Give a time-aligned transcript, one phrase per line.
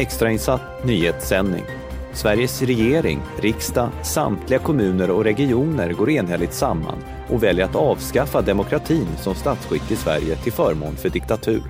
[0.00, 1.64] Extrainsatt nyhetssändning.
[2.12, 9.06] Sveriges regering, riksdag, samtliga kommuner och regioner går enhälligt samman och väljer att avskaffa demokratin
[9.18, 11.62] som statsskick i Sverige till förmån för diktatur.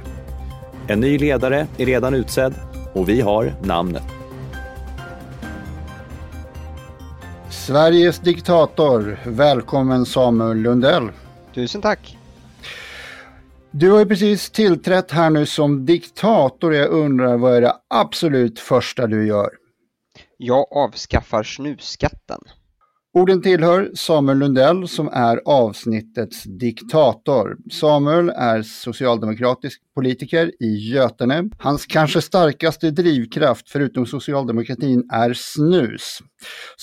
[0.86, 2.54] En ny ledare är redan utsedd
[2.92, 4.04] och vi har namnet.
[7.50, 9.18] Sveriges diktator.
[9.24, 11.08] Välkommen Samuel Lundell.
[11.54, 12.16] Tusen tack.
[13.72, 16.74] Du har ju precis tillträtt här nu som diktator.
[16.74, 19.50] Jag undrar vad är det absolut första du gör?
[20.36, 22.38] Jag avskaffar snusskatten.
[23.14, 27.56] Orden tillhör Samuel Lundell som är avsnittets diktator.
[27.72, 31.50] Samuel är socialdemokratisk politiker i Götene.
[31.58, 36.18] Hans kanske starkaste drivkraft förutom socialdemokratin är snus.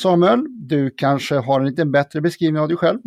[0.01, 2.99] Samuel, du kanske har en lite bättre beskrivning av dig själv?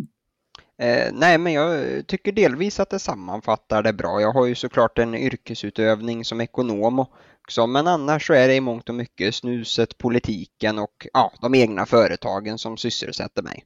[0.81, 4.21] Eh, nej, men jag tycker delvis att det sammanfattar det bra.
[4.21, 8.61] Jag har ju såklart en yrkesutövning som ekonom också, men annars så är det i
[8.61, 13.63] mångt och mycket snuset, politiken och ja, de egna företagen som sysselsätter mig.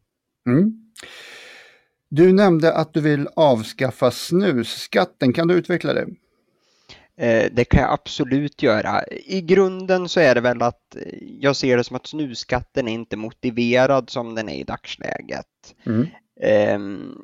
[0.47, 0.91] Mm.
[2.09, 5.33] Du nämnde att du vill avskaffa snusskatten.
[5.33, 6.07] Kan du utveckla det?
[7.17, 9.03] Eh, det kan jag absolut göra.
[9.07, 10.97] I grunden så är det väl att
[11.39, 15.45] jag ser det som att snusskatten är inte motiverad som den är i dagsläget.
[15.85, 16.07] Mm.
[16.75, 17.17] Um,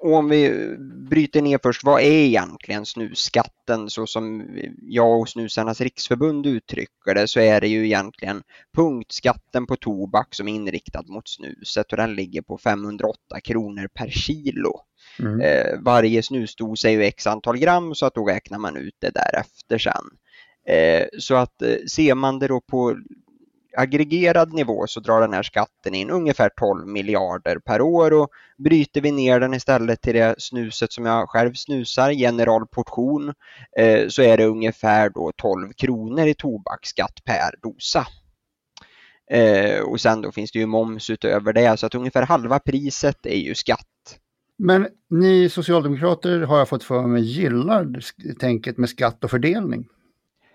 [0.00, 0.74] och om vi
[1.10, 4.48] bryter ner först, vad är egentligen snusskatten så som
[4.82, 8.42] jag och Snusarnas riksförbund uttrycker det så är det ju egentligen
[8.76, 14.10] punktskatten på tobak som är inriktad mot snuset och den ligger på 508 kronor per
[14.10, 14.80] kilo.
[15.18, 15.40] Mm.
[15.40, 19.10] Uh, varje snusdos är ju x antal gram så att då räknar man ut det
[19.10, 20.04] därefter sen.
[20.70, 22.96] Uh, så att uh, ser man det då på
[23.76, 29.00] aggregerad nivå så drar den här skatten in ungefär 12 miljarder per år och bryter
[29.00, 33.34] vi ner den istället till det snuset som jag själv snusar, generalportion,
[33.78, 38.06] eh, så är det ungefär då 12 kronor i tobaksskatt per dosa.
[39.30, 43.26] Eh, och sen då finns det ju moms utöver det så att ungefär halva priset
[43.26, 43.86] är ju skatt.
[44.58, 48.00] Men ni socialdemokrater har jag fått för mig gillar
[48.38, 49.88] tänket med skatt och fördelning.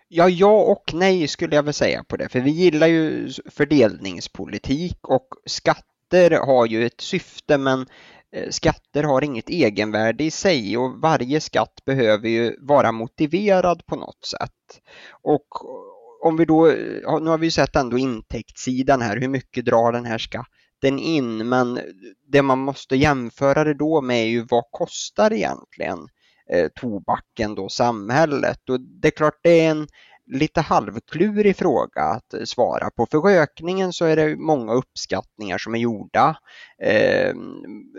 [0.08, 4.97] Ja, ja och nej skulle jag väl säga på det, för vi gillar ju fördelningspolitik
[5.02, 7.86] och skatter har ju ett syfte men
[8.31, 13.96] eh, skatter har inget egenvärde i sig och varje skatt behöver ju vara motiverad på
[13.96, 14.81] något sätt.
[15.22, 19.28] Och eh, om vi då, eh, nu har vi ju sett ändå intäktssidan här, hur
[19.28, 21.80] mycket drar den här skatten in, men
[22.28, 26.08] det man måste jämföra det då med är ju vad kostar egentligen?
[26.50, 28.70] Eh, tobaken då samhället?
[28.70, 29.88] Och det är klart det är en
[30.26, 33.08] lite halvklurig fråga att svara på.
[33.12, 36.38] För rökningen så är det många uppskattningar som är gjorda.
[36.82, 37.34] Eh,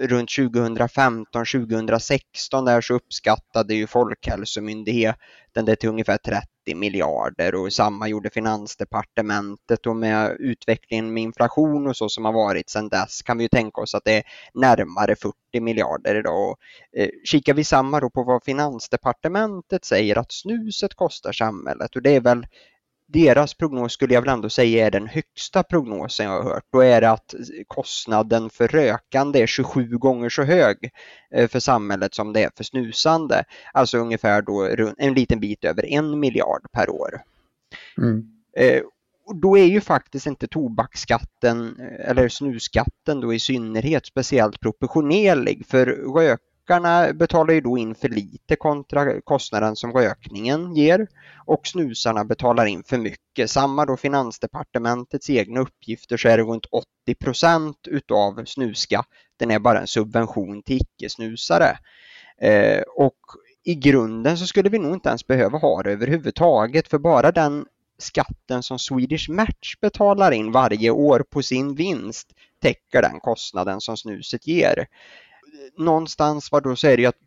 [0.00, 8.30] runt 2015-2016 där så uppskattade ju Folkhälsomyndigheten det till ungefär 30 miljarder och samma gjorde
[8.30, 13.44] Finansdepartementet och med utvecklingen med inflation och så som har varit sedan dess kan vi
[13.44, 14.22] ju tänka oss att det är
[14.54, 16.50] närmare 40 miljarder idag.
[16.50, 16.58] Och,
[16.96, 22.16] eh, kikar vi samma då på vad Finansdepartementet säger att snuset kostar samhället och det
[22.16, 22.46] är väl
[23.06, 26.64] deras prognos skulle jag väl ändå säga är den högsta prognosen jag har hört.
[26.72, 27.34] Då är det att
[27.66, 30.90] kostnaden för rökande är 27 gånger så hög
[31.34, 33.44] eh, för samhället som det är för snusande.
[33.72, 37.22] Alltså ungefär då en liten bit över en miljard per år.
[37.98, 38.22] Mm.
[38.56, 38.82] Eh,
[39.42, 45.86] då är ju faktiskt inte tobaksskatten eh, eller snusskatten då i synnerhet speciellt proportionerlig för
[45.86, 51.06] rök Rökarna betalar ju då in för lite kontra kostnaden som rökningen ger
[51.46, 53.50] och snusarna betalar in för mycket.
[53.50, 56.86] Samma då Finansdepartementets egna uppgifter så är det runt 80
[57.20, 61.78] procent utav snusskatten är bara en subvention till icke-snusare.
[62.40, 63.18] Eh, och
[63.64, 67.66] i grunden så skulle vi nog inte ens behöva ha det överhuvudtaget för bara den
[67.98, 73.96] skatten som Swedish Match betalar in varje år på sin vinst täcker den kostnaden som
[73.96, 74.86] snuset ger
[75.78, 77.20] någonstans var då så är det ju att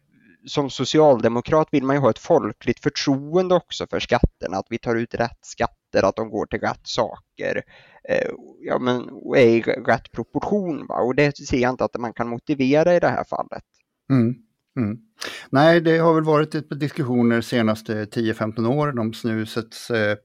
[0.45, 4.95] som socialdemokrat vill man ju ha ett folkligt förtroende också för skatterna, att vi tar
[4.95, 7.63] ut rätt skatter, att de går till rätt saker
[8.09, 8.29] eh,
[8.61, 10.87] ja, men, och är i rätt proportion.
[10.87, 10.95] Va?
[10.95, 13.63] Och det ser jag inte att man kan motivera i det här fallet.
[14.09, 14.35] Mm.
[14.77, 14.97] Mm.
[15.49, 20.17] Nej, det har väl varit ett diskussioner senaste 10-15 åren om snusets eh,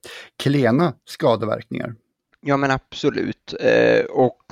[0.42, 1.94] klena skadeverkningar.
[2.40, 3.54] Ja men absolut.
[3.60, 4.42] Eh, och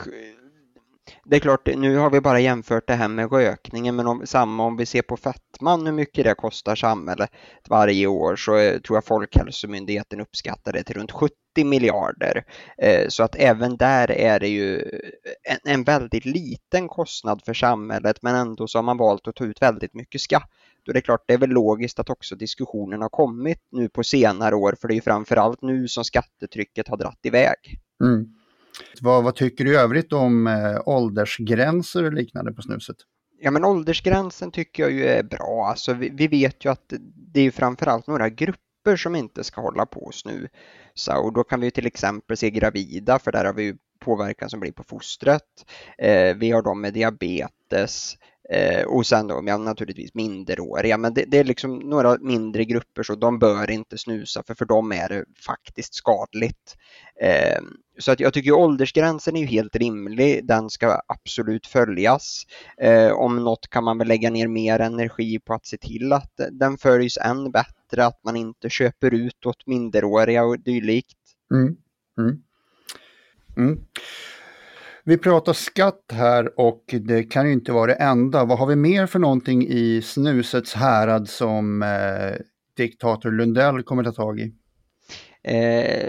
[1.30, 4.64] det är klart, nu har vi bara jämfört det här med rökningen, men om, samma
[4.64, 7.30] om vi ser på fettman, hur mycket det kostar samhället
[7.68, 11.34] varje år, så eh, tror jag Folkhälsomyndigheten uppskattar det till runt 70
[11.64, 12.44] miljarder.
[12.78, 17.54] Eh, så att även där är det ju eh, en, en, väldigt liten kostnad för
[17.54, 20.50] samhället, men ändå så har man valt att ta ut väldigt mycket skatt
[20.84, 24.54] Det är klart det är väl logiskt att också diskussionen har kommit nu på senare
[24.54, 27.78] år för det är ju framförallt nu som skattetrycket har dratt iväg.
[28.04, 28.39] Mm.
[29.00, 32.96] Vad, vad, tycker du i övrigt om eh, åldersgränser och liknande på snuset?
[33.40, 35.66] Ja men åldersgränsen tycker jag ju är bra.
[35.70, 36.92] Alltså, vi, vi vet ju att
[37.32, 41.60] det är framförallt några grupper som inte ska hålla på och snusa och då kan
[41.60, 45.42] vi till exempel se gravida för där har vi ju påverkan som blir på fostret.
[45.98, 48.16] Eh, vi har de med diabetes
[48.52, 53.02] eh, och sen då ja, naturligtvis minderåriga men det, det, är liksom några mindre grupper
[53.02, 56.76] så de bör inte snusa för för dem är det faktiskt skadligt.
[57.20, 57.60] Eh,
[57.98, 62.42] så att jag tycker åldersgränsen är ju helt rimlig, den ska absolut följas.
[62.78, 66.40] Eh, om något kan man väl lägga ner mer energi på att se till att
[66.52, 71.18] den följs än bättre, att man inte köper ut åt minderåriga och dylikt.
[71.54, 71.76] Mm.
[72.18, 72.42] Mm.
[73.56, 73.80] Mm.
[75.10, 78.44] Vi pratar skatt här och det kan ju inte vara det enda.
[78.44, 82.40] Vad har vi mer för någonting i snusets härad som eh,
[82.76, 84.54] diktator Lundell kommer ta tag i?
[85.44, 86.08] Eh,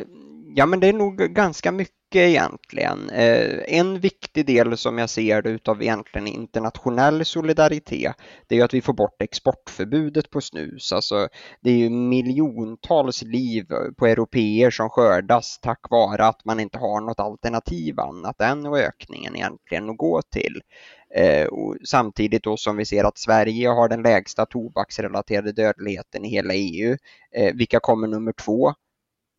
[0.55, 3.09] ja men det är nog ganska mycket egentligen.
[3.09, 8.15] Eh, en viktig del som jag ser det utav egentligen internationell solidaritet
[8.47, 10.93] det är ju att vi får bort exportförbudet på snus.
[10.93, 11.27] Alltså,
[11.61, 13.65] det är ju miljontals liv
[13.97, 19.35] på europeer som skördas tack vare att man inte har något alternativ annat än rökningen
[19.35, 20.61] egentligen att gå till.
[21.15, 26.29] Eh, och samtidigt då som vi ser att Sverige har den lägsta tobaksrelaterade dödligheten i
[26.29, 26.97] hela EU.
[27.35, 28.73] Eh, vilka kommer nummer två?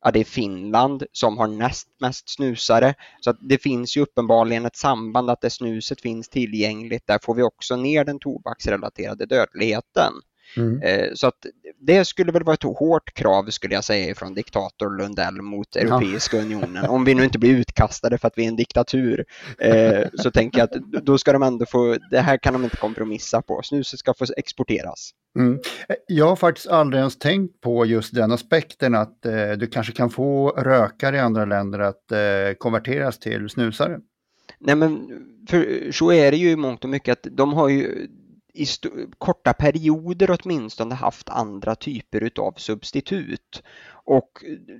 [0.02, 2.94] Ja, det är Finland som har näst mest snusare.
[3.20, 7.06] Så att det finns ju uppenbarligen ett samband att det snuset finns tillgängligt.
[7.06, 10.12] Där får vi också ner den tobaksrelaterade dödligheten.
[10.56, 10.82] Mm.
[10.82, 11.46] Eh, så att
[11.80, 16.36] det skulle väl vara ett hårt krav skulle jag säga från diktator Lundell mot Europeiska
[16.36, 16.42] ja.
[16.42, 16.86] unionen.
[16.86, 19.24] Om vi nu inte blir utkastade för att vi är en diktatur
[19.58, 22.76] eh, så tänker jag att då ska de ändå få, det här kan de inte
[22.76, 23.62] kompromissa på.
[23.62, 25.10] Snuset ska få exporteras.
[25.36, 25.58] Mm.
[26.06, 30.10] Jag har faktiskt aldrig ens tänkt på just den aspekten att eh, du kanske kan
[30.10, 33.98] få rökare i andra länder att eh, konverteras till snusare.
[34.58, 35.08] Nej men
[35.48, 38.08] för så är det ju i mångt och mycket att de har ju
[38.54, 38.66] i
[39.18, 43.62] korta perioder åtminstone haft andra typer utav substitut.
[44.04, 44.30] Och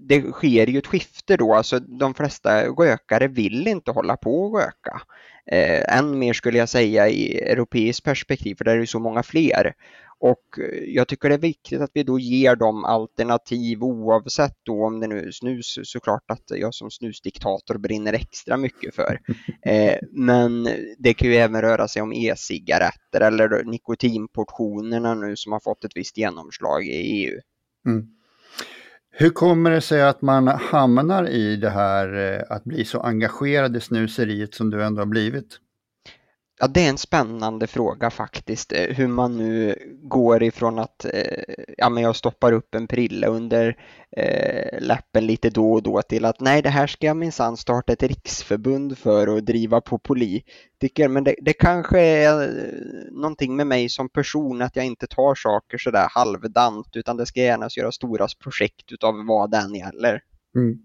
[0.01, 4.59] det sker ju ett skifte då, alltså de flesta rökare vill inte hålla på och
[4.59, 5.03] röka.
[5.47, 9.23] Eh, än mer skulle jag säga i europeiskt perspektiv, för där är det så många
[9.23, 9.75] fler.
[10.23, 14.85] Och eh, jag tycker det är viktigt att vi då ger dem alternativ oavsett då
[14.87, 19.19] om det nu är snus såklart att jag som snusdiktator brinner extra mycket för.
[19.65, 25.61] Eh, men det kan ju även röra sig om e-cigaretter eller nikotinportionerna nu som har
[25.61, 27.41] fått ett visst genomslag i EU.
[27.87, 28.07] Mm.
[29.11, 33.77] Hur kommer det sig att man hamnar i det här eh, att bli så engagerad
[33.77, 35.59] i snuseriet som du ändå har blivit?
[36.61, 41.55] Ja, det är en spännande fråga faktiskt, eh, hur man nu går ifrån att eh,
[41.79, 43.77] ja, men jag stoppar upp en prilla under
[44.17, 47.93] eh, läppen lite då och då till att nej, det här ska jag minsann starta
[47.93, 51.09] ett riksförbund för och driva på politiker.
[51.09, 55.35] Men det, det kanske är eh, någonting med mig som person att jag inte tar
[55.35, 60.21] saker sådär halvdant utan det ska gärna göra stora projekt utav vad den gäller.
[60.57, 60.79] Mm.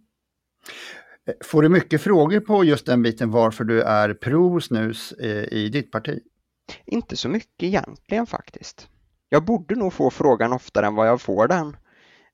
[1.43, 5.91] Får du mycket frågor på just den biten varför du är pro-snus eh, i ditt
[5.91, 6.19] parti?
[6.85, 8.87] Inte så mycket egentligen faktiskt.
[9.29, 11.77] Jag borde nog få frågan oftare än vad jag får den.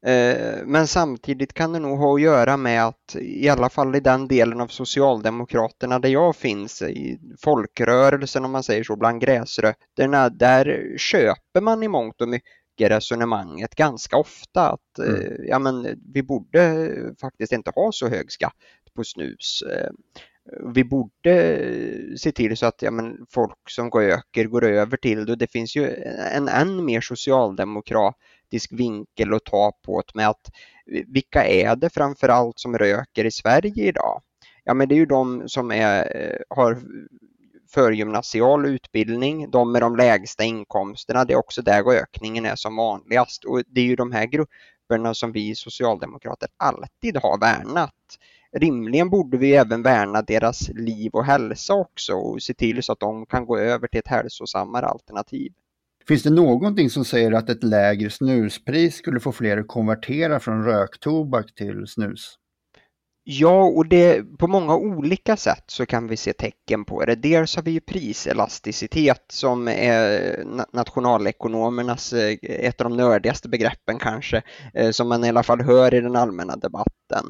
[0.05, 3.99] Eh, men samtidigt kan det nog ha att göra med att i alla fall i
[3.99, 10.29] den delen av Socialdemokraterna där jag finns, i folkrörelsen om man säger så, bland gräsrötterna,
[10.29, 15.21] där köper man i mångt och mycket resonemanget ganska ofta att mm.
[15.21, 16.89] Eh, ja, men vi borde
[17.21, 18.53] faktiskt inte ha så hög skatt
[18.95, 19.63] på snus.
[19.71, 19.89] Eh,
[20.73, 25.25] vi borde eh, se till så att ja, men folk som röker går över till
[25.25, 25.35] det.
[25.35, 30.51] Det finns ju en än mer socialdemokratisk vinkel att ta på det med att
[30.91, 34.21] eh, vilka är det framförallt som röker i Sverige idag?
[34.63, 36.07] Ja men det är ju de som är,
[36.49, 36.81] har
[37.73, 43.45] förgymnasial utbildning, de med de lägsta inkomsterna, det är också där rökningen är som vanligast
[43.45, 44.25] och det är ju de här
[44.93, 47.93] principerna som vi socialdemokrater alltid har värnat
[48.57, 52.99] rimligen borde vi även värna deras liv och hälsa också och se till så att
[52.99, 55.53] de kan gå över till ett hälsosammare alternativ.
[56.07, 60.65] Finns det någonting som säger att ett lägre snuspris skulle få fler att konvertera från
[60.65, 62.37] röktobak till snus?
[63.25, 67.15] Ja, och det, på många olika sätt så kan vi se tecken på det.
[67.15, 74.41] Dels har vi ju priselasticitet som är nationalekonomernas, eh, ett av de nördigaste begreppen kanske,
[74.73, 77.25] eh, som man i alla fall hör i den allmänna debatten.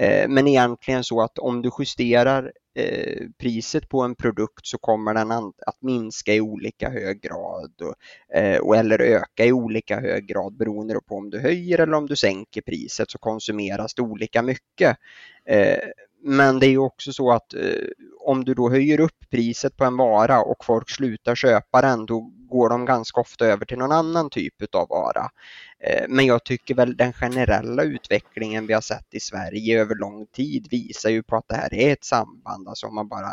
[0.00, 5.14] Eh, men egentligen så att om du justerar eh, priset på en produkt så kommer
[5.14, 10.26] den att minska i olika hög grad och, eh, och, eller öka i olika hög
[10.26, 14.42] grad beroende på om du höjer eller om du sänker priset så konsumeras det olika
[14.42, 14.96] mycket.
[15.44, 15.78] Eh,
[16.26, 17.88] men det är ju också så att eh,
[18.20, 22.20] om du då höjer upp priset på en vara och folk slutar köpa den, då
[22.48, 25.30] går de ganska ofta över till någon annan typ av vara.
[25.78, 30.26] Eh, men jag tycker väl den generella utvecklingen vi har sett i Sverige över lång
[30.26, 32.68] tid visar ju på att det här är ett samband.
[32.68, 33.30] Alltså om man bara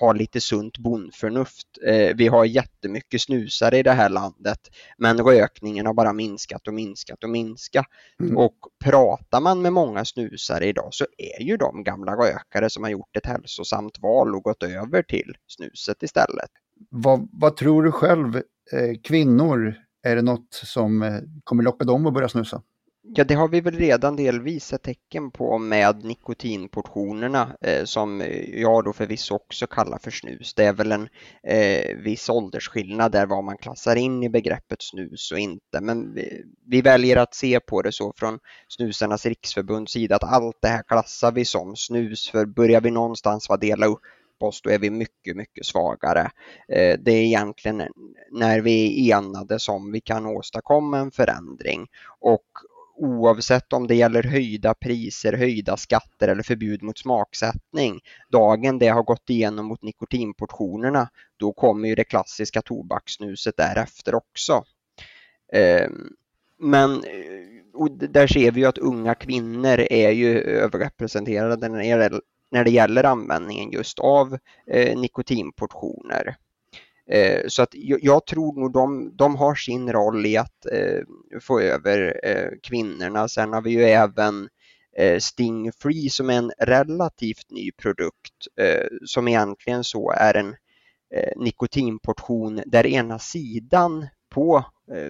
[0.00, 1.78] har lite sunt bondförnuft.
[1.86, 4.58] Eh, vi har jättemycket snusare i det här landet
[4.98, 7.86] men rökningen har bara minskat och minskat och minskat.
[8.20, 8.36] Mm.
[8.36, 12.90] Och pratar man med många snusare idag så är ju de gamla rökare som har
[12.90, 16.50] gjort ett hälsosamt val och gått över till snuset istället.
[16.90, 18.36] Vad, vad tror du själv,
[18.72, 22.62] eh, kvinnor, är det något som eh, kommer locka dem att börja snusa?
[23.14, 28.60] Ja, det har vi väl redan delvis sett tecken på med nikotinportionerna eh, som eh,
[28.60, 30.54] jag då förvisso också kallar för snus.
[30.54, 31.08] Det är väl en
[31.42, 35.80] eh, viss åldersskillnad där vad man klassar in i begreppet snus och inte.
[35.80, 40.58] Men vi, vi väljer att se på det så från Snusarnas riksförbunds sida att allt
[40.62, 42.30] det här klassar vi som snus.
[42.30, 44.00] För börjar vi någonstans vara dela upp
[44.40, 46.30] oss, då är vi mycket, mycket svagare.
[46.68, 47.82] Eh, det är egentligen
[48.32, 51.86] när vi är enade som vi kan åstadkomma en förändring.
[52.20, 52.46] Och
[52.96, 58.00] oavsett om det gäller höjda priser, höjda skatter eller förbud mot smaksättning.
[58.32, 64.64] Dagen det har gått igenom mot nikotinportionerna, då kommer ju det klassiska tobakssnuset därefter också.
[65.52, 66.08] Ehm,
[66.58, 71.68] men eh, där ser vi ju att unga kvinnor är ju överrepresenterade
[72.50, 76.36] när det gäller användningen just av eh, nikotinportioner.
[77.10, 81.00] Eh, så att jag tror nog de, de har sin roll i att eh,
[81.40, 83.28] få över eh, kvinnorna.
[83.28, 84.48] Sen har vi ju även
[84.98, 90.56] eh, Sting Free som är en relativt ny produkt eh, som egentligen så är en
[91.14, 94.64] eh, nikotinportion där ena sidan på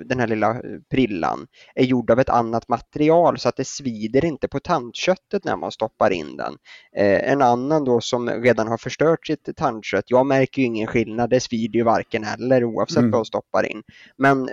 [0.04, 4.24] den här lilla eh, prillan är gjord av ett annat material så att det svider
[4.24, 6.56] inte på tandköttet när man stoppar in den.
[6.96, 11.30] Eh, en annan då som redan har förstört sitt tandkött, jag märker ju ingen skillnad,
[11.30, 13.10] det svider ju varken eller oavsett mm.
[13.10, 13.82] vad jag stoppar in.
[14.18, 14.48] Men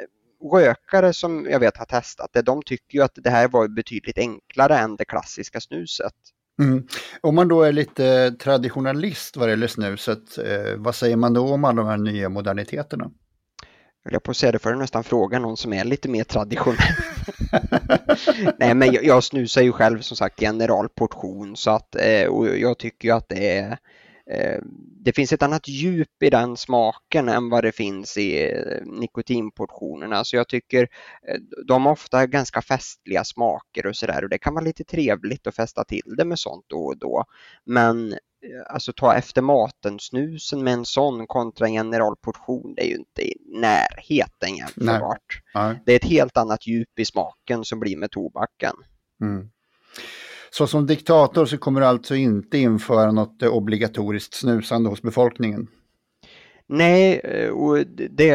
[0.53, 4.17] rökare som jag vet har testat det, de tycker ju att det här var betydligt
[4.17, 6.13] enklare än det klassiska snuset.
[6.61, 6.87] Mm.
[7.21, 11.53] Om man då är lite traditionalist vad det gäller snuset, eh, vad säger man då
[11.53, 13.11] om alla de här nya moderniteterna?
[14.03, 16.23] Höll jag på att säga det, får du nästan fråga någon som är lite mer
[16.23, 16.77] traditionell.
[18.57, 22.77] Nej, men jag, jag, snusar ju själv som sagt generalportion så att eh, och jag
[22.77, 23.77] tycker ju att det är
[24.29, 24.61] eh,
[25.05, 30.23] det finns ett annat djup i den smaken än vad det finns i eh, nikotinportionerna.
[30.23, 30.87] Så jag tycker
[31.67, 35.55] de har ofta ganska festliga smaker och sådär och det kan vara lite trevligt att
[35.55, 37.25] fästa till det med sånt då och då.
[37.65, 38.17] Men
[38.69, 43.33] alltså ta efter maten-snusen med en sån kontra en generalportion, det är ju inte i
[43.45, 45.41] närheten jämförbart.
[45.85, 48.75] Det är ett helt annat djup i smaken som blir med tobaken.
[49.21, 49.49] Mm.
[50.51, 55.67] Så som diktator så kommer du alltså inte införa något obligatoriskt snusande hos befolkningen?
[56.67, 58.29] Nej, eh, och det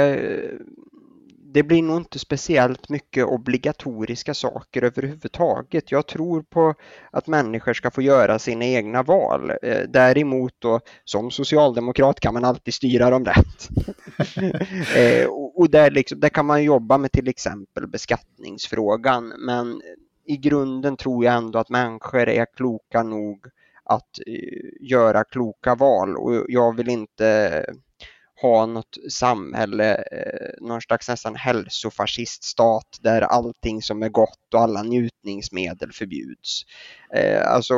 [1.52, 5.90] det blir nog inte speciellt mycket obligatoriska saker överhuvudtaget.
[5.92, 6.74] Jag tror på
[7.10, 9.50] att människor ska få göra sina egna val.
[9.62, 13.68] Eh, däremot då, som socialdemokrat kan man alltid styra dem rätt.
[14.96, 19.82] Eh, och där, liksom, där kan man jobba med till exempel beskattningsfrågan men
[20.26, 23.46] i grunden tror jag ändå att människor är kloka nog
[23.84, 27.64] att eh, göra kloka val och jag vill inte
[28.40, 34.82] ha något samhälle, eh, någon slags nästan hälsofasciststat där allting som är gott och alla
[34.82, 36.62] njutningsmedel förbjuds.
[37.14, 37.74] Eh, alltså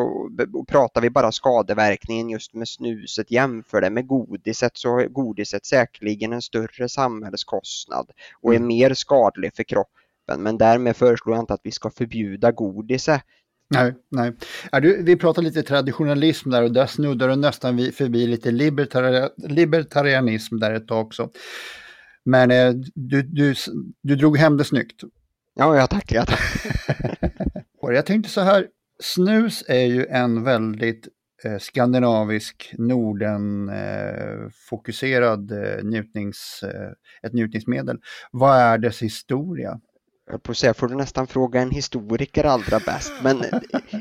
[0.69, 6.33] pratar vi bara skadeverkningen just med snuset, jämför det med godiset så är godiset säkerligen
[6.33, 8.11] en större samhällskostnad
[8.43, 8.69] och är mm.
[8.69, 9.95] mer skadlig för kroppen
[10.38, 13.23] men därmed föreslår jag inte att vi ska förbjuda godiset
[13.71, 14.33] Nej, nej.
[14.73, 19.29] Är du, vi pratar lite traditionalism där och där snuddar du nästan förbi lite libertari
[19.37, 21.31] libertarianism där ett tag också.
[22.25, 23.55] Men eh, du, du,
[24.03, 25.03] du drog hem det snyggt.
[25.55, 26.39] Ja, jag tackar.
[27.81, 28.67] jag tänkte så här,
[29.03, 31.09] snus är ju en väldigt
[31.45, 36.91] eh, skandinavisk, Norden-fokuserad eh, njutnings, eh,
[37.23, 37.99] ett njutningsmedel.
[38.31, 39.81] Vad är dess historia?
[40.30, 43.12] Jag på att säga, får du nästan fråga en historiker allra bäst.
[43.22, 43.44] Men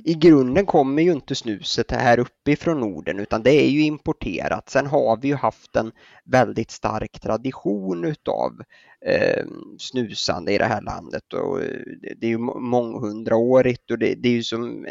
[0.06, 4.70] i grunden kommer ju inte snuset här uppifrån Norden utan det är ju importerat.
[4.70, 5.92] Sen har vi ju haft en
[6.26, 8.62] väldigt stark tradition utav
[9.06, 9.46] eh,
[9.80, 11.82] snusande i det här landet och eh,
[12.18, 14.88] det är ju månghundraårigt och det, det är ju som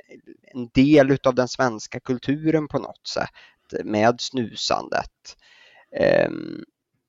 [0.54, 3.84] en del utav den svenska kulturen på något sätt.
[3.84, 5.36] med snusandet.
[5.92, 6.64] Mm.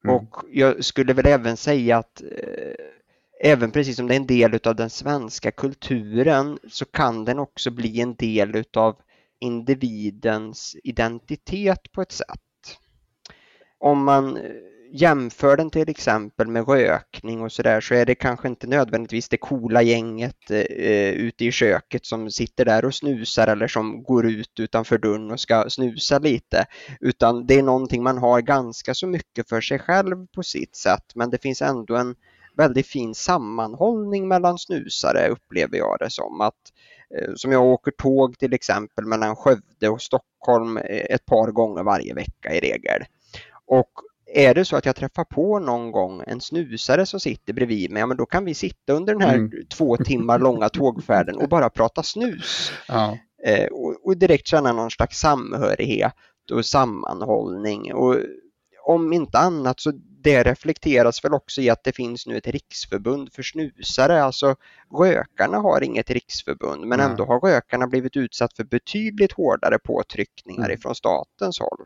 [0.07, 2.98] Och jag skulle väl även säga att uh,
[3.39, 7.71] även precis som det är en del av den svenska kulturen så kan den också
[7.71, 8.95] bli en del av
[9.39, 12.77] individens identitet på ett sätt.
[13.77, 14.43] Om man eh,
[14.91, 19.37] jämför den till exempel med rökning och sådär så är det kanske inte nödvändigtvis det
[19.37, 24.59] coola gänget eh, ute i köket som sitter där och snusar eller som går ut
[24.59, 26.65] utanför dörren och ska snusa lite
[26.99, 31.15] utan det är någonting man har ganska så mycket för sig själv på sitt sätt
[31.15, 32.15] men det finns ändå en
[32.59, 36.41] väldigt fin sammanhållning mellan snusare upplever jag det som.
[36.41, 36.55] Att,
[37.15, 41.83] eh, som jag åker tåg till exempel mellan Skövde och Stockholm eh, ett par gånger
[41.83, 43.03] varje vecka i regel.
[43.65, 43.91] Och
[44.33, 47.99] är det så att jag träffar på någon gång en snusare som sitter bredvid mig,
[47.99, 49.51] ja, men då kan vi sitta under den här mm.
[49.69, 52.71] två timmar långa tågfärden och bara prata snus.
[52.87, 53.17] Ja.
[53.45, 56.13] Eh, och, och, direkt känna någon slags samhörighet
[56.51, 57.93] och sammanhållning.
[57.93, 58.15] Och
[58.85, 59.91] om inte annat så
[60.23, 64.23] det reflekteras väl också i att det finns nu ett riksförbund för snusare.
[64.23, 64.55] Alltså
[64.99, 70.77] rökarna har inget riksförbund men ändå har rökarna blivit utsatt för betydligt hårdare påtryckningar mm.
[70.77, 71.85] ifrån statens håll.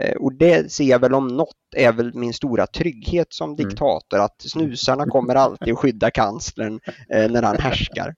[0.00, 3.56] Eh, och det ser jag väl om något är väl min stora trygghet som mm.
[3.56, 6.80] diktator att snusarna kommer alltid att skydda kanslern
[7.14, 8.14] eh, när han härskar.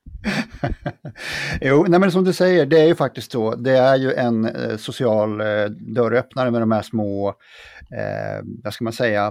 [1.61, 3.55] jo, nej men som du säger, det är ju faktiskt så.
[3.55, 5.39] Det är ju en eh, social
[5.95, 7.35] dörröppnare med de här små,
[7.97, 9.27] eh, vad ska man säga,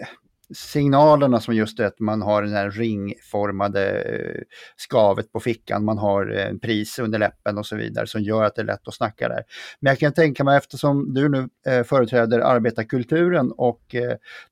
[0.00, 0.08] eh,
[0.52, 4.42] signalerna som just det att man har den här ringformade eh,
[4.76, 8.54] skavet på fickan, man har en pris under läppen och så vidare som gör att
[8.54, 9.44] det är lätt att snacka där.
[9.80, 13.94] Men jag kan tänka mig eftersom du nu eh, företräder arbetarkulturen och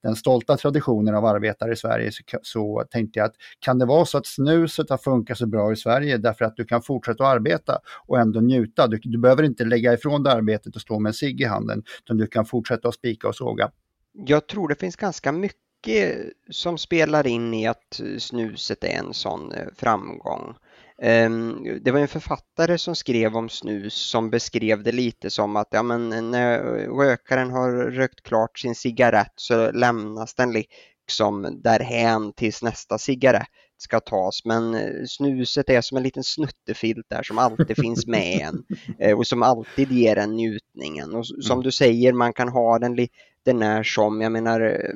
[0.02, 4.05] den stolta traditionen av arbetare i Sverige så, så tänkte jag att kan det vara
[4.05, 7.35] så att snuset har funkat så bra i Sverige därför att du kan fortsätta att
[7.35, 8.87] arbeta och ändå njuta.
[8.87, 11.82] Du, du behöver inte lägga ifrån dig arbetet och stå med en cigg i handen
[12.04, 13.71] utan du kan fortsätta att spika och såga.
[14.13, 19.14] Jag tror det finns ganska mycket mycket som spelar in i att snuset är en
[19.14, 20.54] sån eh, framgång.
[21.02, 25.69] Ehm, det var en författare som skrev om snus som beskrev det lite som att
[25.71, 26.58] ja, men när
[26.99, 33.49] rökaren har rökt klart sin cigarett så lämnas den liksom därhän tills nästa cigarett
[33.80, 38.41] ska tas men eh, snuset är som en liten snuttefilt där som alltid finns med
[38.41, 38.64] en
[38.99, 41.62] eh, och som alltid ger en njutningen och som mm.
[41.62, 42.95] du säger man kan ha den
[43.38, 44.90] lite när som, jag menar, eh,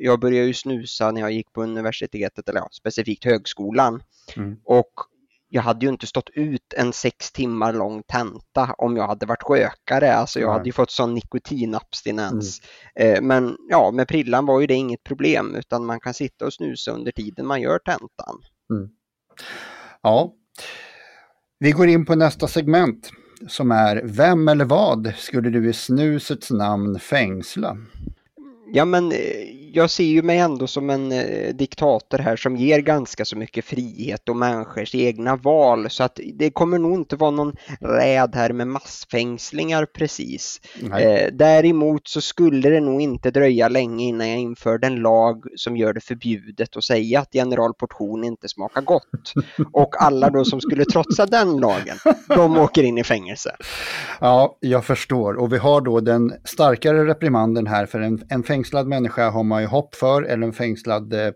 [0.00, 4.02] jag började ju snusa när jag gick på universitetet eller ja, specifikt högskolan
[4.36, 4.56] mm.
[4.64, 4.92] och
[5.48, 9.50] jag hade ju inte stått ut en sex timmar lång tenta om jag hade varit
[9.50, 10.14] rökare.
[10.14, 12.60] Alltså jag hade ju fått sån nikotinabstinens.
[12.94, 13.26] Mm.
[13.26, 16.90] Men ja, med prillan var ju det inget problem utan man kan sitta och snusa
[16.90, 18.40] under tiden man gör tentan.
[18.70, 18.88] Mm.
[20.02, 20.32] Ja,
[21.58, 23.10] vi går in på nästa segment
[23.48, 27.76] som är Vem eller vad skulle du i snusets namn fängsla?
[28.74, 29.18] Ja men eh,
[29.72, 33.64] jag ser ju mig ändå som en eh, diktator här som ger ganska så mycket
[33.64, 38.52] frihet och människors egna val så att det kommer nog inte vara någon räd här
[38.52, 40.60] med massfängslingar precis.
[40.98, 45.76] Eh, däremot så skulle det nog inte dröja länge innan jag införde en lag som
[45.76, 49.32] gör det förbjudet att säga att generalportion inte smakar gott.
[49.72, 51.96] och alla då som skulle trotsa den lagen,
[52.28, 53.56] de åker in i fängelse.
[54.20, 58.86] Ja, jag förstår och vi har då den starkare reprimanden här för en, en fängslad
[58.86, 61.32] människa har man ju hopp för eller en fängslad eh,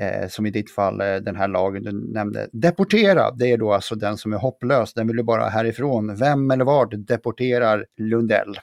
[0.00, 2.48] eh, som i ditt fall eh, den här lagen du nämnde.
[2.52, 6.16] Deportera, det är då alltså den som är hopplös, den vill du bara härifrån.
[6.16, 8.58] Vem eller vad deporterar Lundell?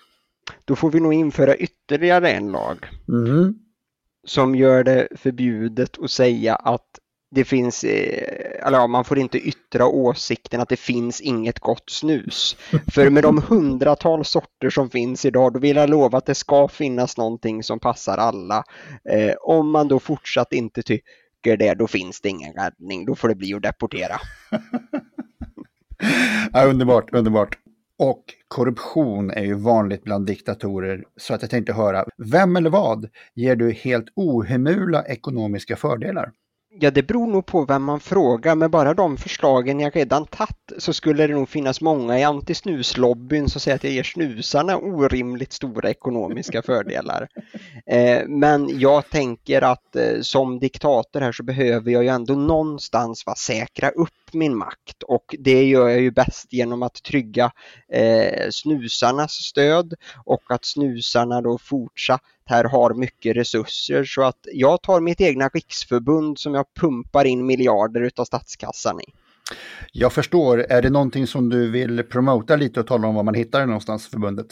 [0.65, 2.77] Då får vi nog införa ytterligare en lag.
[3.07, 3.55] Mm.
[4.27, 6.99] Som gör det förbjudet att säga att
[7.31, 11.89] det finns, eh, eller ja, man får inte yttra åsikten att det finns inget gott
[11.89, 12.57] snus.
[12.93, 16.67] För med de hundratals sorter som finns idag, då vill jag lova att det ska
[16.67, 18.63] finnas någonting som passar alla.
[19.09, 23.05] Eh, om man då fortsatt inte tycker det, då finns det ingen räddning.
[23.05, 24.19] Då får det bli att deportera.
[26.53, 27.57] ja, underbart, underbart.
[27.97, 33.09] Och korruption är ju vanligt bland diktatorer, så att jag tänkte höra, vem eller vad
[33.33, 36.31] ger du helt ohemula ekonomiska fördelar?
[36.81, 38.55] Ja, det beror nog på vem man frågar.
[38.55, 43.49] Med bara de förslagen jag redan tagit så skulle det nog finnas många i antisnuslobbyn
[43.49, 47.27] som säger att jag ger snusarna orimligt stora ekonomiska fördelar.
[47.85, 53.25] Eh, men jag tänker att eh, som diktator här så behöver jag ju ändå någonstans
[53.25, 57.51] va, säkra upp min makt och det gör jag ju bäst genom att trygga
[57.93, 59.93] eh, snusarnas stöd
[60.25, 65.47] och att snusarna då fortsatt här har mycket resurser så att jag tar mitt egna
[65.47, 69.13] riksförbund som jag pumpar in miljarder utav statskassan i.
[69.91, 70.65] Jag förstår.
[70.69, 73.65] Är det någonting som du vill promota lite och tala om var man hittar det
[73.65, 74.47] någonstans, förbundet?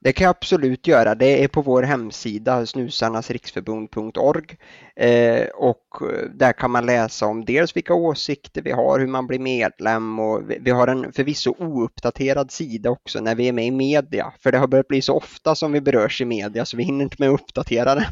[0.00, 1.14] Det kan jag absolut göra.
[1.14, 4.56] Det är på vår hemsida snusarnasriksförbund.org
[4.96, 9.26] eh, och eh, där kan man läsa om dels vilka åsikter vi har, hur man
[9.26, 13.70] blir medlem och vi har en förvisso ouppdaterad sida också när vi är med i
[13.70, 14.32] media.
[14.40, 17.04] För det har börjat bli så ofta som vi berörs i media så vi hinner
[17.04, 18.08] inte med att uppdatera det.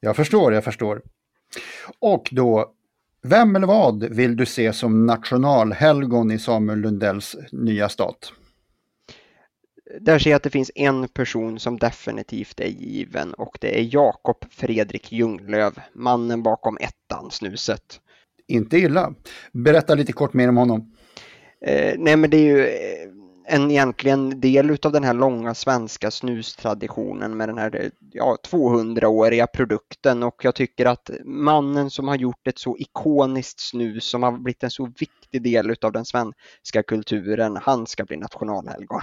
[0.00, 1.02] Jag förstår, jag förstår.
[1.98, 2.72] Och då,
[3.22, 8.32] vem eller vad vill du se som nationalhelgon i Samuel Lundells nya stat?
[10.00, 13.94] Där ser jag att det finns en person som definitivt är given och det är
[13.94, 18.00] Jakob Fredrik Ljunglöf, mannen bakom ettan, snuset.
[18.46, 19.14] Inte illa.
[19.52, 20.92] Berätta lite kort mer om honom.
[21.60, 23.08] Eh, nej men det är ju eh,
[23.46, 30.22] en egentligen del av den här långa svenska snustraditionen med den här ja, 200-åriga produkten
[30.22, 34.62] och jag tycker att mannen som har gjort ett så ikoniskt snus som har blivit
[34.62, 39.00] en så viktig del av den svenska kulturen, han ska bli nationalhelgon.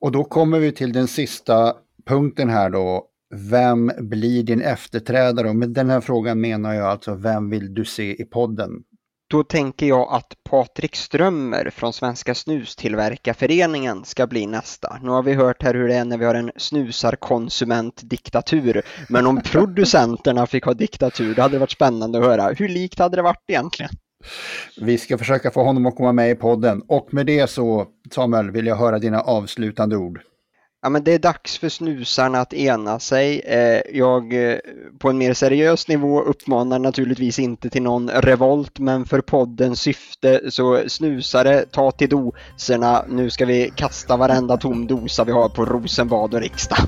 [0.00, 1.74] Och då kommer vi till den sista
[2.06, 3.04] punkten här då.
[3.50, 5.48] Vem blir din efterträdare?
[5.48, 8.70] Och med den här frågan menar jag alltså, vem vill du se i podden?
[9.30, 14.98] Då tänker jag att Patrik Strömmer från Svenska Snustillverkarföreningen ska bli nästa.
[15.02, 18.82] Nu har vi hört här hur det är när vi har en snusarkonsumentdiktatur.
[19.08, 22.52] Men om producenterna fick ha diktatur, det hade varit spännande att höra.
[22.52, 23.90] Hur likt hade det varit egentligen?
[24.80, 26.82] Vi ska försöka få honom att komma med i podden.
[26.88, 30.20] Och med det så, Samuel, vill jag höra dina avslutande ord.
[30.82, 33.40] Ja, men det är dags för snusarna att ena sig.
[33.40, 34.58] Eh, jag eh,
[34.98, 40.40] på en mer seriös nivå uppmanar naturligtvis inte till någon revolt, men för poddens syfte
[40.50, 43.04] så snusare, ta till doserna.
[43.08, 46.78] Nu ska vi kasta varenda tom dosa vi har på Rosenbad och riksdag.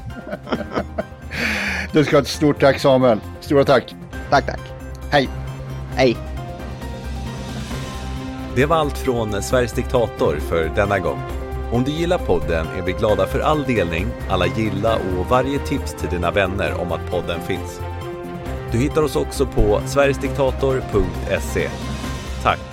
[1.93, 3.21] du ska ha ett stort tack Samuel.
[3.41, 3.95] Stora tack.
[4.31, 4.61] Tack, tack.
[5.11, 5.29] Hej.
[5.97, 6.30] Hej.
[8.61, 11.19] Det var allt från Sveriges diktator för denna gång.
[11.73, 15.95] Om du gillar podden är vi glada för all delning, alla gilla och varje tips
[15.95, 17.81] till dina vänner om att podden finns.
[18.73, 21.69] Du hittar oss också på sverigesdiktator.se.
[22.43, 22.70] Tack!